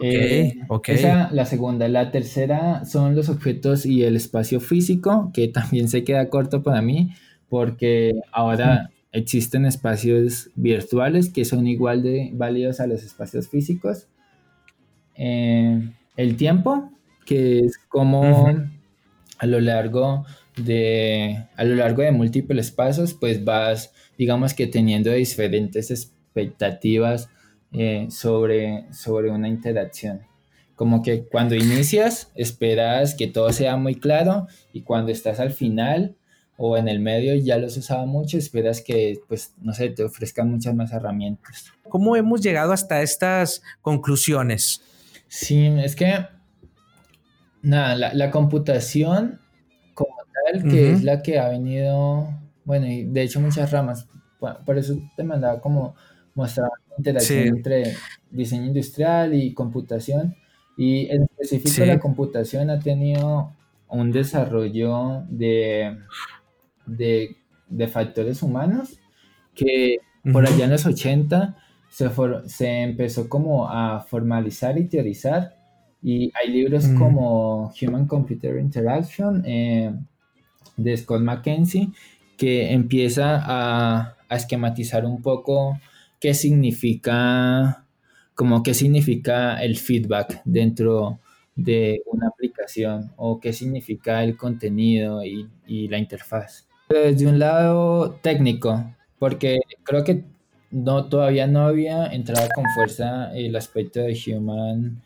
[0.01, 1.87] Eh, ok, Esa la segunda.
[1.87, 6.81] La tercera son los objetos y el espacio físico, que también se queda corto para
[6.81, 7.11] mí,
[7.49, 14.07] porque ahora existen espacios virtuales que son igual de válidos a los espacios físicos.
[15.15, 16.91] Eh, el tiempo,
[17.25, 18.47] que es como
[19.37, 20.25] a lo largo
[20.57, 27.29] de a lo largo de múltiples pasos, pues vas, digamos que teniendo diferentes expectativas
[27.73, 30.21] eh, sobre, sobre una interacción.
[30.75, 36.15] Como que cuando inicias esperas que todo sea muy claro y cuando estás al final
[36.57, 40.51] o en el medio ya los usaba mucho, esperas que, pues, no sé, te ofrezcan
[40.51, 41.71] muchas más herramientas.
[41.89, 44.81] ¿Cómo hemos llegado hasta estas conclusiones?
[45.27, 46.27] Sí, es que,
[47.61, 49.39] nada, la, la computación
[49.95, 52.29] como tal, que es la que ha venido,
[52.65, 54.07] bueno, y de hecho muchas ramas,
[54.65, 55.95] por eso te mandaba como
[56.35, 57.95] mostrar interacción entre
[58.31, 60.35] diseño industrial y computación.
[60.77, 63.51] Y en específico la computación ha tenido
[63.87, 65.97] un desarrollo de,
[66.87, 68.99] de, factores humanos
[69.53, 69.97] que
[70.31, 71.57] por allá en los 80
[71.89, 72.09] se,
[72.47, 75.57] se empezó como a formalizar y teorizar.
[76.01, 79.93] Y hay libros como Human Computer Interaction eh,
[80.75, 81.91] de Scott McKenzie
[82.35, 85.77] que empieza a, a esquematizar un poco
[86.23, 87.83] qué significa,
[88.33, 91.19] como qué significa el feedback dentro
[91.53, 95.49] de una aplicación o qué significa el contenido y,
[95.89, 96.65] la interfaz.
[96.87, 100.23] Desde un lado técnico, porque creo que
[100.71, 105.01] no, todavía no había entrado con fuerza el aspecto de Human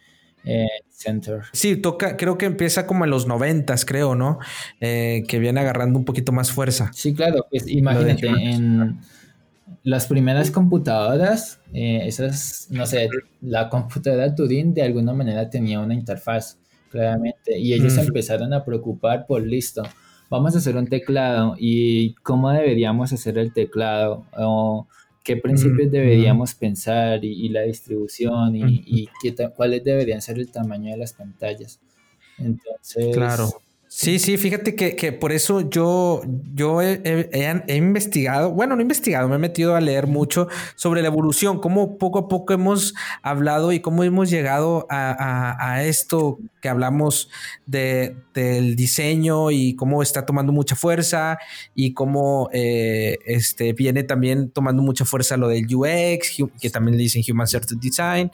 [0.46, 1.42] eh, Center.
[1.52, 4.38] Sí, toca, creo que empieza como en los noventas, creo, ¿no?
[4.82, 6.92] Eh, que viene agarrando un poquito más fuerza.
[6.94, 9.00] Sí, claro, pues imagínate, en
[9.84, 13.10] las primeras computadoras, eh, esas, no sé,
[13.42, 19.26] la computadora Turing de alguna manera tenía una interfaz, claramente, y ellos empezaron a preocupar
[19.26, 19.84] por listo.
[20.30, 24.88] Vamos a hacer un teclado y cómo deberíamos hacer el teclado o
[25.24, 30.98] qué principios deberíamos pensar y, la distribución y, qué cuáles deberían ser el tamaño de
[30.98, 31.80] las pantallas.
[32.38, 33.50] Entonces, claro.
[34.00, 36.22] Sí, sí, fíjate que, por eso yo,
[36.54, 37.02] yo he,
[37.76, 41.98] investigado, bueno, no he investigado, me he metido a leer mucho sobre la evolución, cómo
[41.98, 47.32] poco a poco hemos hablado y cómo hemos llegado a, esto que hablamos
[47.66, 51.40] de, del diseño y cómo está tomando mucha fuerza
[51.74, 57.02] y cómo eh, este, viene también tomando mucha fuerza lo del UX, que también le
[57.02, 58.32] dicen Human Centered Design.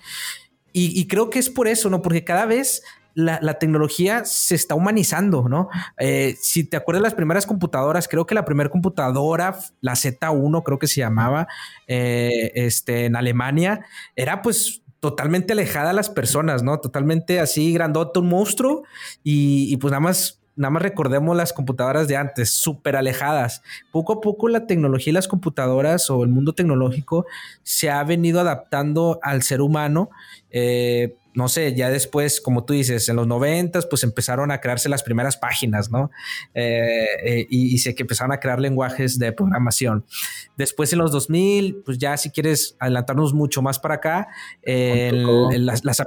[0.74, 2.02] Y, y creo que es por eso, ¿no?
[2.02, 2.82] Porque cada vez
[3.14, 5.70] la, tecnología se está humanizando, ¿no?
[5.98, 10.80] Eh, si te acuerdas las primeras computadoras, creo que la primera computadora, la Z1 creo
[10.80, 11.48] que se llamaba,
[11.88, 16.80] eh, este, en Alemania, era pues totalmente alejada a las personas, ¿no?
[16.80, 18.84] Totalmente así grandote, un monstruo
[19.24, 23.62] y, y pues nada más nada más recordemos las computadoras de antes, súper alejadas.
[23.92, 27.26] Poco a poco la tecnología y las computadoras o el mundo tecnológico
[27.64, 30.10] se ha venido adaptando al ser humano.
[30.52, 34.90] Eh, no sé, ya después, como tú dices, en los noventas, pues empezaron a crearse
[34.90, 36.12] las primeras páginas, ¿no?
[36.54, 40.06] Eh, eh, y, sé que empezaron a crear lenguajes de programación.
[40.58, 44.28] Después en los 2000, pues ya si quieres adelantarnos mucho más para acá,
[44.64, 46.00] las, las,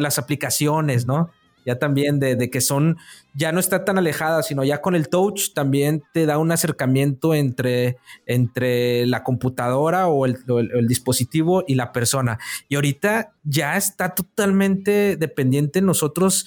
[0.00, 1.30] las aplicaciones, ¿no?
[1.64, 2.98] Ya también de, que son,
[3.34, 7.34] ya no está tan alejada, sino ya con el touch también te da un acercamiento
[7.34, 7.96] entre,
[8.26, 10.36] entre la computadora o el,
[10.86, 12.38] dispositivo y la persona.
[12.68, 16.46] Y ahorita ya está totalmente dependiente en nosotros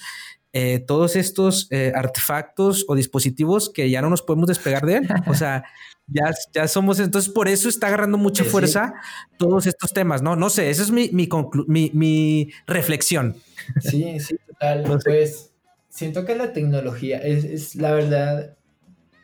[0.58, 5.08] eh, todos estos eh, artefactos o dispositivos que ya no nos podemos despegar de él.
[5.26, 5.64] O sea,
[6.06, 8.94] ya, ya somos, entonces por eso está agarrando mucha fuerza
[9.36, 10.34] todos estos temas, ¿no?
[10.34, 11.28] No sé, esa es mi, mi,
[11.66, 13.36] mi, mi reflexión.
[13.82, 15.00] Sí, sí, total.
[15.04, 15.52] Pues
[15.90, 18.56] siento que la tecnología es, es, la verdad,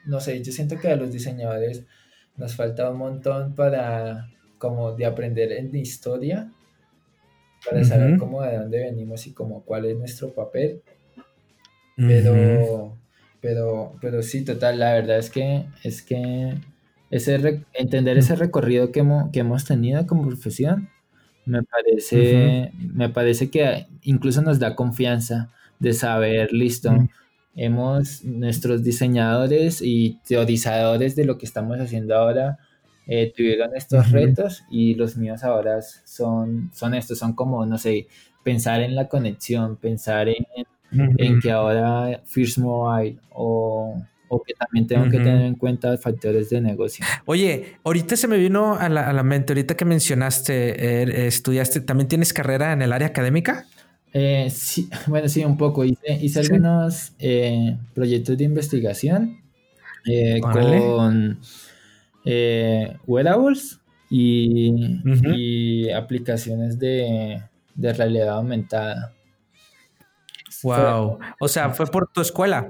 [0.05, 1.85] no sé, yo siento que a los diseñadores
[2.37, 6.53] nos falta un montón para como de aprender en historia,
[7.65, 10.83] para saber cómo de dónde venimos y como cuál es nuestro papel.
[11.97, 12.97] Pero,
[13.41, 16.55] pero, pero sí, total, la verdad es que es que
[17.11, 20.89] ese entender ese recorrido que hemos, que hemos tenido como profesión
[21.45, 25.51] me parece, me parece que incluso nos da confianza
[25.81, 26.93] de saber, listo,
[27.57, 32.59] hemos, nuestros diseñadores y teorizadores de lo que estamos haciendo ahora
[33.07, 38.07] eh, tuvieron estos retos y los míos ahora son, son estos, son como, no sé,
[38.45, 40.47] pensar en la conexión, pensar en,
[40.93, 44.03] en que ahora First Mobile o
[44.35, 47.05] o que también tengo que tener en cuenta factores de negocio.
[47.27, 52.33] Oye, ahorita se me vino a la, mente, ahorita que mencionaste, er, estudiaste, ¿también tienes
[52.33, 53.67] carrera en el área académica?
[54.15, 55.85] Eh, sí, bueno, sí, un poco.
[55.85, 59.39] Hice, algunos eh, proyectos de investigación
[60.07, 61.39] eh, con
[63.07, 67.43] wearables y, aplicaciones de,
[67.77, 69.13] realidad aumentada.
[70.63, 71.19] Wow.
[71.41, 72.69] o sea, fue por tu escuela.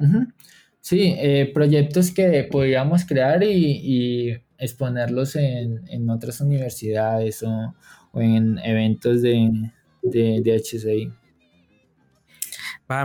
[0.81, 7.75] Sí, eh, proyectos que podríamos crear y, exponerlos en, otras universidades o,
[8.15, 9.71] en eventos de,
[10.03, 11.13] de, de HCI.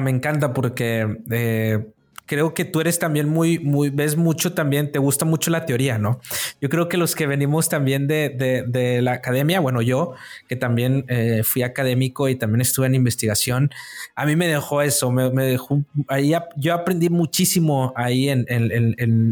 [0.01, 1.87] me encanta porque eh,
[2.27, 5.97] creo que tú eres también muy, muy, ves mucho también, te gusta mucho la teoría,
[5.97, 6.19] ¿no?
[6.61, 10.13] Yo creo que los que venimos también de, la academia, bueno, yo
[10.47, 13.71] que también eh, fui académico y también estuve en investigación,
[14.15, 18.45] a mí me dejó eso, me, dejó, ahí yo aprendí muchísimo ahí en,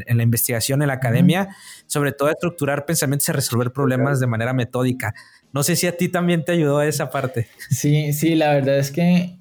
[0.07, 1.49] la investigación en la academia,
[1.87, 5.13] sobre todo a estructurar pensamientos y resolver problemas de manera metódica.
[5.51, 7.47] No sé si a ti también te ayudó esa parte.
[7.69, 9.35] Sí, sí, la verdad es que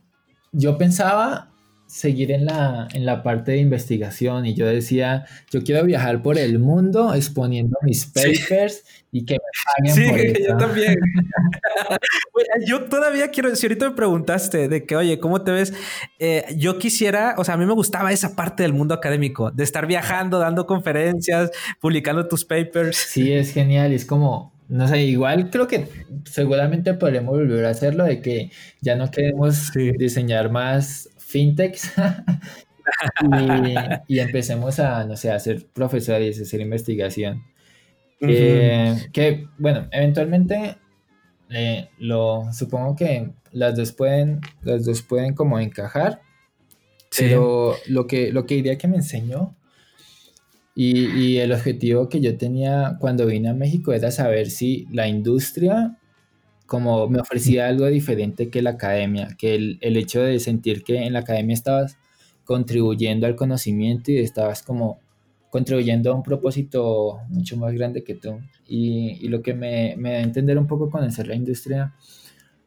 [0.53, 1.54] yo pensaba
[1.95, 6.39] seguir en la, en la parte de investigación y yo decía, yo quiero viajar por
[6.39, 10.41] el mundo exponiendo mis papers y que me paguen por eso.
[10.49, 10.97] yo también.
[12.67, 15.73] yo todavía quiero, si ahorita me preguntaste de que, oye, ¿cómo te ves?
[16.19, 19.63] Eh, yo quisiera, o sea, a mí me gustaba esa parte del mundo académico, de
[19.63, 22.97] estar viajando, dando conferencias, publicando tus papers.
[22.97, 25.87] Sí, es genial, es como, no sé, igual creo que
[26.25, 28.51] seguramente podremos volver a hacerlo de que
[28.81, 31.93] ya no queremos diseñar más fintechs
[34.09, 37.43] y, empecemos a, no sé, a ser profesores, a hacer investigación.
[38.21, 40.77] que, bueno, eventualmente
[41.51, 46.21] eh, lo supongo que las dos pueden, las dos pueden como encajar.
[47.17, 49.57] Pero lo que, lo que diría que me enseñó
[50.75, 55.07] y, y, el objetivo que yo tenía cuando vine a México era saber si la
[55.07, 55.97] industria
[56.75, 61.05] como me ofrecía algo diferente que la academia, que el, el hecho de sentir que
[61.05, 61.99] en la academia estabas
[62.43, 64.99] contribuyendo al conocimiento y estabas como
[65.51, 68.41] contribuyendo a un propósito mucho más grande que tú.
[68.67, 71.95] Y, y lo que me, me, da a entender un poco conocer la industria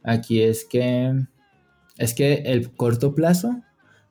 [0.03, 1.13] aquí es que
[1.97, 3.61] es que el corto plazo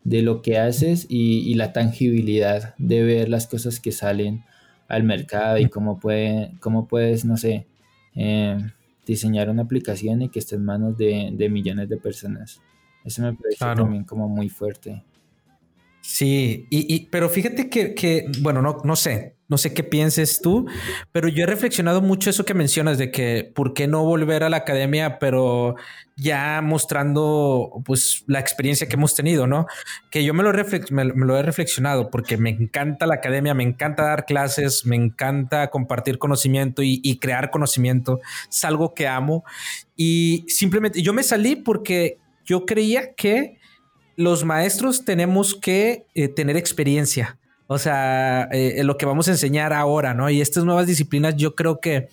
[0.04, 4.44] de lo que haces y, la tangibilidad de ver las cosas que salen
[4.88, 7.66] al mercado y cómo, puede, cómo puedes, no sé,
[8.14, 8.58] eh,
[9.06, 12.60] diseñar una aplicación y que esté en manos de, millones de personas.
[13.04, 15.04] Eso me parece también como muy fuerte.
[16.00, 20.66] Sí, y, pero fíjate que, que, bueno, no, no sé, no sé qué pienses tú,
[21.12, 24.48] pero yo he reflexionado mucho eso que mencionas de que por qué no volver a
[24.50, 25.76] la academia, pero
[26.16, 29.66] ya mostrando pues la experiencia que hemos tenido, ¿no?
[30.10, 30.52] Que yo me lo,
[30.90, 35.68] me, lo he reflexionado porque me encanta la academia, me encanta dar clases, me encanta
[35.68, 38.20] compartir conocimiento y, crear conocimiento,
[38.50, 39.44] es algo que amo
[39.94, 43.58] y simplemente yo me salí porque yo creía que
[44.16, 47.38] los maestros tenemos que eh, tener experiencia.
[47.68, 50.30] O sea, eh, lo que vamos a enseñar ahora, ¿no?
[50.30, 52.08] Y estas nuevas disciplinas, yo creo que,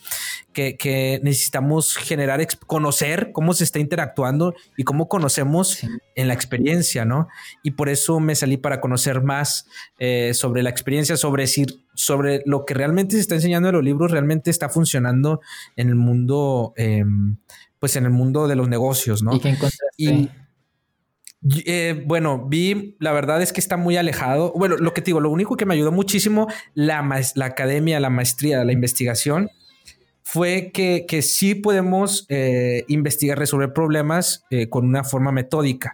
[0.52, 5.84] que, necesitamos generar, conocer cómo se está interactuando y cómo conocemos
[6.16, 7.28] en la experiencia, ¿no?
[7.62, 9.68] Y por eso me salí para conocer más
[10.00, 13.84] eh, sobre la experiencia, sobre decir, sobre lo que realmente se está enseñando en los
[13.84, 15.40] libros, realmente está funcionando
[15.76, 17.38] en el mundo, em,
[17.78, 19.36] pues en el mundo de los negocios, ¿no?
[19.36, 20.32] ¿Y qué encontraste?
[21.66, 24.54] Eh, bueno, vi, la verdad es que está muy alejado.
[24.56, 28.10] Bueno, lo que te digo, lo único que me ayudó muchísimo la, la academia, la
[28.10, 29.50] maestría, la investigación,
[30.22, 35.94] fue que, que sí podemos eh, investigar, resolver problemas eh, con una forma metódica.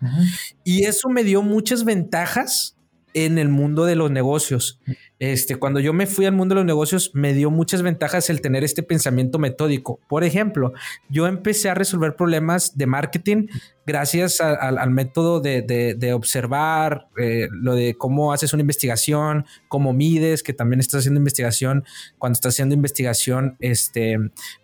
[0.63, 2.77] Y eso me dio muchas ventajas
[3.13, 4.79] en el mundo de los negocios.
[5.19, 8.39] Este, cuando yo me fui al mundo de los negocios, me dio muchas ventajas el
[8.39, 9.99] tener este pensamiento metódico.
[10.07, 10.73] Por ejemplo,
[11.09, 13.47] yo empecé a resolver problemas de marketing
[13.85, 20.53] gracias al método de, observar eh, lo de cómo haces una investigación, cómo mides, que
[20.53, 21.83] también estás haciendo investigación
[22.17, 24.17] cuando estás haciendo investigación este,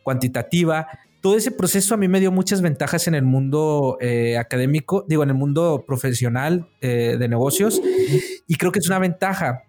[0.03, 0.87] cuantitativa
[1.25, 5.23] todo ese proceso a mí me dio muchas ventajas en el mundo eh, académico, digo,
[5.23, 7.81] en el mundo profesional eh, de negocios,
[8.47, 9.63] y creo que es una ventaja.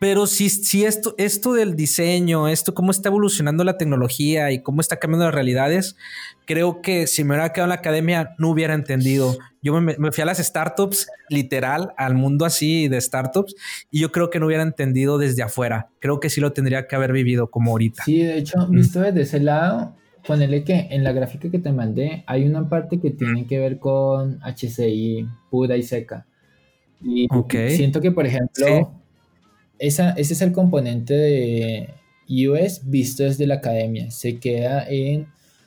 [0.00, 4.80] Pero si, si esto, esto del diseño, esto cómo está evolucionando la tecnología y cómo
[4.80, 5.94] está cambiando las realidades,
[6.46, 9.36] creo que si me hubiera quedado en la academia no hubiera entendido.
[9.62, 13.54] Yo me, fui a las startups, literal, al mundo así de startups,
[13.90, 15.90] y yo creo que no hubiera entendido desde afuera.
[15.98, 18.04] Creo que sí lo tendría que haber vivido como ahorita.
[18.04, 19.94] Sí, de hecho, visto desde ese lado,
[20.26, 23.78] Ponele que en la gráfica que te mandé hay una parte que tiene que ver
[23.78, 26.26] con HCI pura y seca.
[27.02, 27.26] Y
[27.70, 28.99] siento que, por ejemplo,
[29.80, 31.94] esa, ese es el componente de
[32.28, 34.10] iOS visto desde la academia.
[34.10, 35.26] Se queda en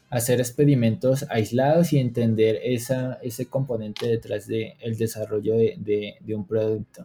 [0.09, 6.45] hacer experimentos aislados y entender esa, ese componente detrás del el desarrollo de, de, un
[6.45, 7.03] producto.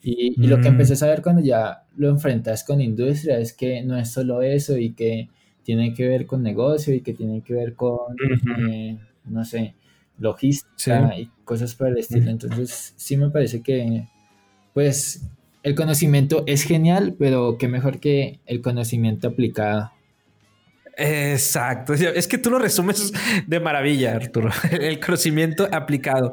[0.00, 3.82] Y, y, lo que empecé a saber cuando ya lo enfrentas con industria es que
[3.82, 5.28] no es solo eso y que
[5.64, 8.14] tiene que ver con negocio y que tiene que ver con,
[8.70, 9.74] eh, no sé,
[10.16, 12.30] logística y cosas por el estilo.
[12.30, 14.06] Entonces, sí me parece que,
[14.72, 15.22] pues,
[15.66, 19.90] el conocimiento es genial, pero qué mejor que el conocimiento aplicado.
[20.96, 21.92] Exacto.
[21.92, 23.12] Es que tú lo resumes
[23.48, 24.50] de maravilla, Arturo.
[24.70, 26.32] El conocimiento aplicado.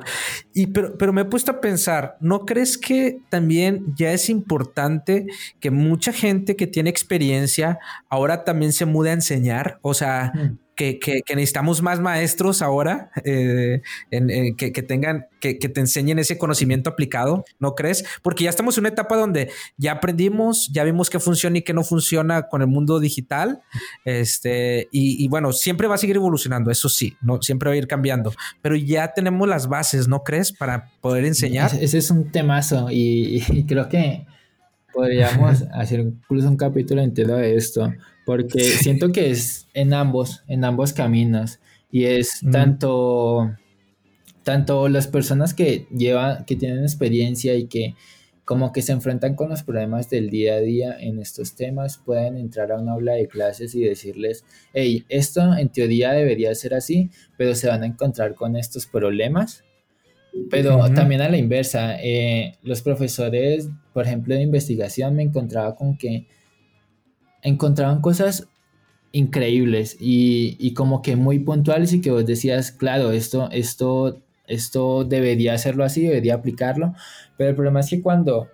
[0.53, 5.25] Y pero, pero me he puesto a pensar, ¿no crees que también ya es importante
[5.59, 7.79] que mucha gente que tiene experiencia
[8.09, 9.79] ahora también se mude a enseñar?
[9.81, 13.81] O sea, mm que, necesitamos más maestros ahora eh,
[14.57, 18.03] que, tengan, que, te enseñen ese conocimiento aplicado, ¿no crees?
[18.21, 21.73] Porque ya estamos en una etapa donde ya aprendimos, ya vimos qué funciona y qué
[21.73, 23.61] no funciona con el mundo digital.
[24.05, 27.87] Este, y, bueno, siempre va a seguir evolucionando, eso sí, no siempre va a ir
[27.87, 30.51] cambiando, pero ya tenemos las bases, ¿no crees?
[30.51, 31.71] Para poder enseñar.
[31.79, 34.25] Ese es un temazo y, y creo que
[34.93, 37.91] podríamos hacer incluso un capítulo entero de esto
[38.25, 41.59] porque siento que es en ambos, en ambos caminos
[41.91, 43.51] y es tanto
[44.43, 47.95] tanto las personas que llevan que tienen experiencia y que
[48.45, 52.37] como que se enfrentan con los problemas del día a día en estos temas, pueden
[52.37, 57.09] entrar a una aula de clases y decirles, hey, esto en teoría debería ser así,
[57.37, 59.63] pero se van a encontrar con estos problemas.
[60.49, 65.97] Pero también a la inversa, eh, los profesores, por ejemplo, de investigación, me encontraba con
[65.97, 66.27] que
[67.43, 68.47] encontraban cosas
[69.11, 75.03] increíbles y, y, como que muy puntuales y que vos decías, claro, esto, esto, esto
[75.03, 76.93] debería hacerlo así, debería aplicarlo,
[77.37, 78.47] pero el problema es que cuando,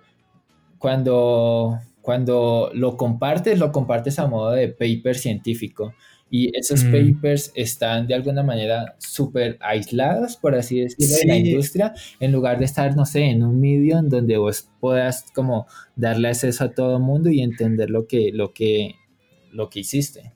[0.78, 5.94] cuando, cuando lo compartes, lo compartes a modo de paper científico
[6.30, 6.92] y esos mm.
[6.92, 12.58] papers están de alguna manera súper aislados, por así decirlo, de la industria, en lugar
[12.58, 15.66] de estar, no sé, en un medio en donde vos puedas como
[15.96, 18.94] darle acceso a todo el mundo y entender lo que, lo que,
[19.52, 20.32] lo que hiciste.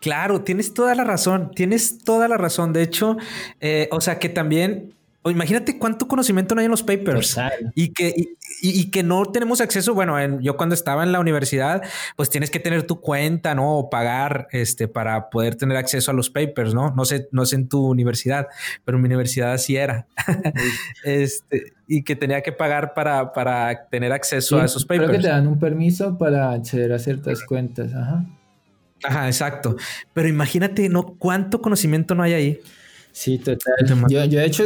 [0.00, 2.72] Claro, tienes toda la razón, tienes toda la razón.
[2.72, 3.18] De hecho,
[3.60, 4.94] eh, o sea que también,
[5.24, 7.36] imagínate cuánto conocimiento no hay en los papers
[7.74, 8.14] y que,
[8.62, 9.92] y, que no tenemos acceso.
[9.92, 11.82] Bueno, yo cuando estaba en la universidad,
[12.16, 13.78] pues tienes que tener tu cuenta, ¿no?
[13.78, 16.94] O pagar este, para poder tener acceso a los papers, ¿no?
[16.94, 18.48] No sé, no sé en tu universidad,
[18.84, 20.06] pero en mi universidad así era.
[21.04, 25.08] este, y que tenía que pagar para, para tener acceso a esos papers.
[25.08, 27.92] Creo que te dan un permiso para acceder a ciertas cuentas.
[27.94, 28.24] Ajá.
[29.02, 29.76] Ajá, exacto.
[30.14, 31.14] Pero imagínate, ¿no?
[31.18, 32.60] ¿Cuánto conocimiento no hay ahí?
[33.12, 33.74] Sí, total.
[34.08, 34.64] Yo, yo de hecho,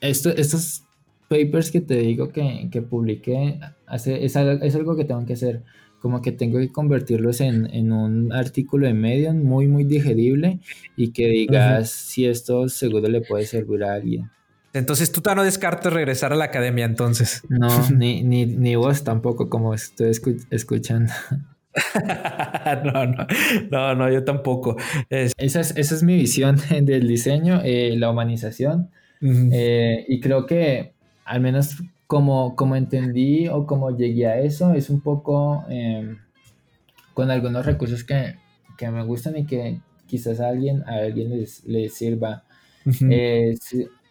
[0.00, 0.84] esto, estos
[1.28, 5.62] papers que te digo que, que publiqué, hace, es, algo que tengo que hacer.
[6.00, 10.60] Como que tengo que convertirlos en, un artículo de Medium muy, muy digerible
[10.96, 14.30] y que digas si esto seguro le puede servir a alguien.
[14.72, 17.42] Entonces tú no descartas regresar a la academia entonces.
[17.48, 20.12] No, ni, ni, ni vos tampoco, como estoy
[20.50, 21.12] escuchando.
[22.84, 23.26] no, no,
[23.70, 24.76] no, no, yo tampoco.
[25.10, 28.90] Esa, es, esa, es, mi visión del diseño, eh, la humanización.
[29.20, 30.92] Eh, y creo que
[31.24, 36.16] al menos como, como entendí o como llegué a eso, es un poco em,
[37.14, 38.36] con algunos recursos que,
[38.76, 42.44] que, me gustan y que quizás a alguien, a alguien les, les sirva.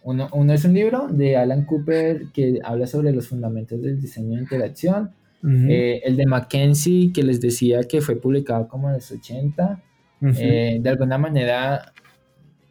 [0.04, 4.36] uno, uno, es un libro de Alan Cooper que habla sobre los fundamentos del diseño
[4.36, 5.12] de interacción.
[5.44, 9.82] Eh, el de Mackenzie, que les decía que fue publicado como en los 80,
[10.22, 11.94] eh, de alguna manera,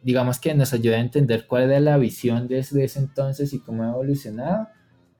[0.03, 3.83] digamos que nos ayuda a entender cuál era la visión desde ese entonces y cómo
[3.83, 4.67] ha evolucionado.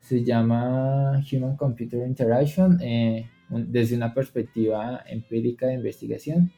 [0.00, 6.52] Se llama Human Computer Interaction eh, desde una perspectiva empírica de investigación.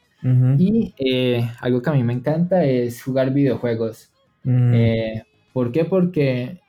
[0.59, 0.93] Y
[1.59, 4.11] algo que a mí me encanta es jugar videojuegos.
[4.43, 4.75] Mm.
[5.51, 5.85] ¿Por qué?
[5.85, 6.61] Porque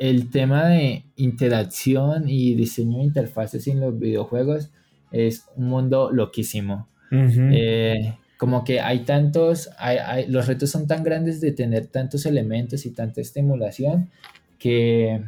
[0.00, 4.72] el tema de interacción y diseño de interfaces en los videojuegos
[5.12, 6.88] es un mundo loquísimo.
[7.10, 9.70] Eh, como que hay tantos,
[10.28, 14.10] los retos son tan grandes de tener tantos elementos y tanta estimulación
[14.58, 15.22] que,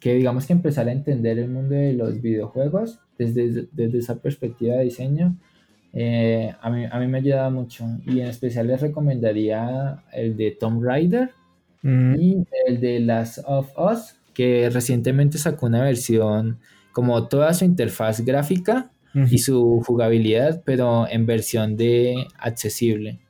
[0.00, 4.84] digamos que empezar a entender el mundo de los videojuegos desde, desde esa perspectiva de
[4.84, 5.36] diseño,
[5.92, 7.84] eh, a, mí, a mí me ayuda mucho.
[8.06, 11.30] Y en especial les recomendaría el de Tomb Raider,
[11.82, 12.14] Mm.
[12.18, 16.58] Y el de Last of Us, que recientemente sacó una versión
[16.92, 23.20] como toda su interfaz gráfica y su jugabilidad, pero en versión de accesible.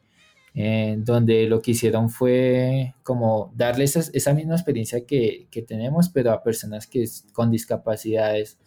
[0.54, 6.42] Eh, donde lo que hicieron fue como darle esa misma experiencia que, tenemos, pero a
[6.42, 8.58] personas que con discapacidades,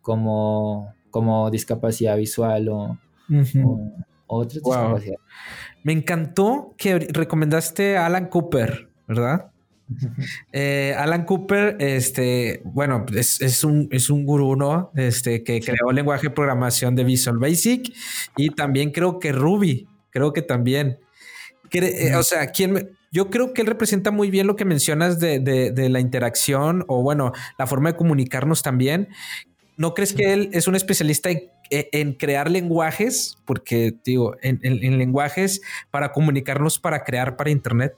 [0.00, 2.98] como, como discapacidad visual o,
[4.26, 5.20] otras discapacidades.
[5.82, 8.92] Me encantó que recomendaste a Alan Cooper.
[9.06, 9.51] ¿verdad?
[10.52, 14.90] Eh, Alan Cooper, este, bueno, es, un, es un gurú, ¿no?
[14.96, 17.92] Este, que creó el lenguaje de programación de Visual Basic
[18.36, 20.98] y también creo que Ruby, creo que también.
[21.72, 25.88] Eh, o sea, ¿quién yo creo que él representa muy bien lo que mencionas de,
[25.90, 29.08] la interacción o, bueno, la forma de comunicarnos también.
[29.76, 31.28] ¿No crees que él es un especialista
[31.70, 33.36] en, crear lenguajes?
[33.44, 37.92] Porque, digo, en, en lenguajes para comunicarnos, para crear para Internet.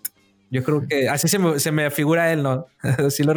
[0.54, 2.68] Yo creo que así se me, se me figura él, ¿no?
[2.80, 3.34] así lo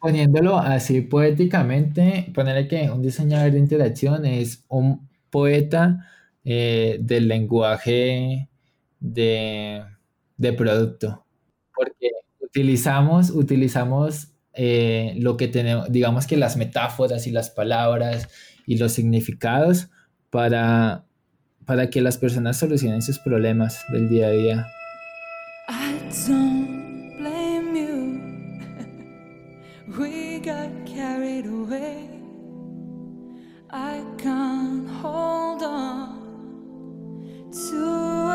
[0.00, 6.08] Poniéndolo así poéticamente, ponerle que un diseñador de interacción es un poeta
[6.42, 8.48] eh, del lenguaje
[8.98, 9.84] de,
[10.38, 11.26] de, producto.
[11.74, 12.08] Porque
[12.40, 18.26] utilizamos, utilizamos eh, lo que tenemos, digamos que las metáforas y las palabras
[18.66, 19.90] y los significados
[20.30, 21.04] para,
[21.66, 24.66] para que las personas solucionen sus problemas del día a día.
[26.22, 28.02] Don't blame you.
[29.98, 32.08] we got carried away.
[33.70, 37.84] I can't hold on to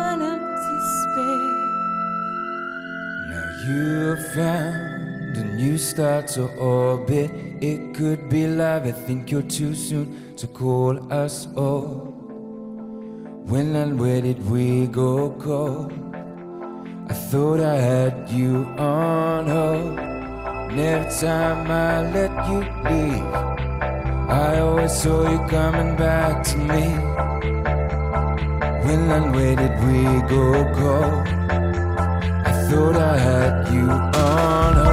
[0.09, 1.69] an empty space.
[3.31, 7.31] Now you have found a new star to orbit.
[7.61, 8.85] It could be love.
[8.85, 12.13] I think you're too soon to call us all.
[13.45, 16.08] When and where did we go cold?
[17.09, 19.97] I thought I had you on hold.
[19.97, 23.33] And every time I let you leave,
[24.29, 26.85] I always saw you coming back to me.
[28.85, 30.45] When and where did we go,
[30.81, 30.97] go?
[32.45, 34.88] I thought I had you on hold.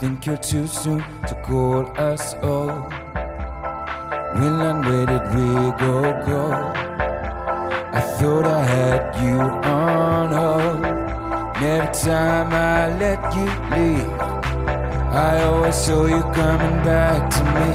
[0.00, 2.92] Think you're too soon to call us old.
[4.38, 5.48] When and where did we
[5.84, 5.96] go?
[6.26, 6.42] Go.
[7.98, 10.84] I thought I had you on hold.
[11.62, 14.10] Every time I let you leave,
[15.10, 17.70] I always saw you coming back to me.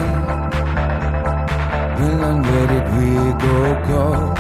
[2.00, 3.10] When and where did we
[3.48, 3.58] go?
[3.92, 4.34] Go.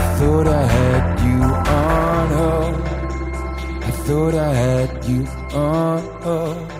[0.00, 2.63] I thought I had you on hold.
[4.04, 6.70] Thought I had you on hold.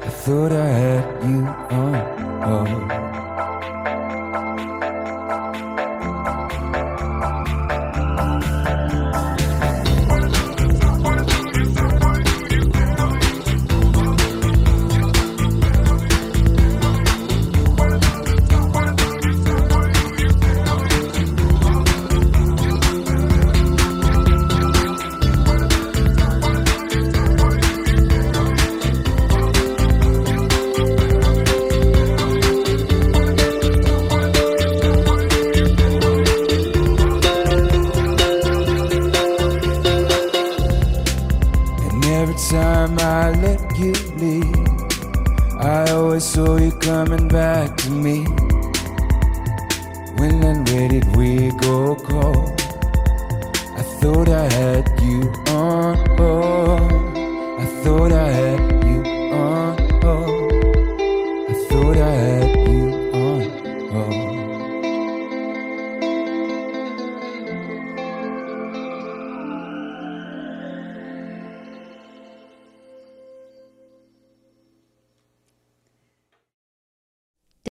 [0.00, 3.09] I thought I had you on hold.